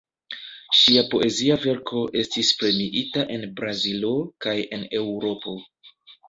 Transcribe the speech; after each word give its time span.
Ŝia 0.77 1.01
poezia 1.09 1.57
verko 1.65 2.01
estis 2.21 2.49
premiita 2.61 3.27
en 3.37 3.45
Brazilo 3.61 4.11
kaj 4.47 4.57
en 4.79 4.89
Eŭropo. 5.03 5.55